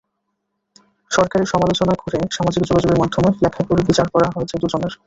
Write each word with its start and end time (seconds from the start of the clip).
সরকারের 1.11 1.47
সমালোচনা 1.47 1.93
করে 1.95 2.19
সামাজিক 2.31 2.63
যোগাযোগের 2.63 2.99
মাধ্যমে 2.99 3.29
লেখায় 3.43 3.67
বিচার 3.89 4.07
করা 4.09 4.27
হয়েছে 4.35 4.55
দুজনের। 4.61 4.93